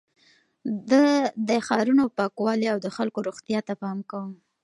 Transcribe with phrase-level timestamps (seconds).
[0.89, 1.05] ده
[1.49, 4.33] د ښارونو پاکوالي او د خلکو روغتيا ته پام کاوه.